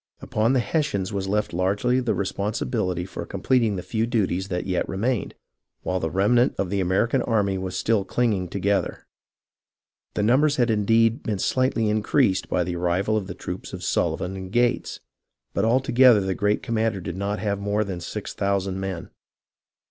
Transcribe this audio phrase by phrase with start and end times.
[0.19, 4.89] Upon the Hessians was left largely the responsibility for completing the few duties that yet
[4.89, 5.35] remained,
[5.83, 9.05] while the remnant of the American army was still clinging together.
[10.15, 14.35] The numbers had indeed been slightly increased by the arrival of the troops of Sullivan
[14.35, 15.01] and Gates,
[15.53, 19.11] but all together the great commander did not have more than six thou sand men.